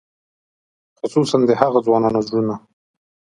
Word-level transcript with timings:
خصوصاً 0.99 1.37
د 1.49 1.51
هغو 1.61 1.79
ځوانانو 1.85 2.19
زړونه. 2.27 2.55